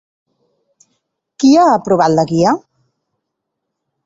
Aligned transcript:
Qui 1.43 1.51
ha 1.57 1.67
aprovat 1.75 2.13
la 2.17 2.27
Guia? 2.35 2.55